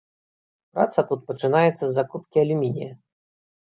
[0.75, 2.93] Праца тут пачынаецца з закупкі алюмінія.